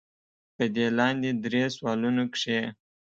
پۀ 0.55 0.65
دې 0.75 0.87
لاندې 0.97 1.29
درې 1.43 1.63
سوالونو 1.75 2.23
کښې 2.33 2.61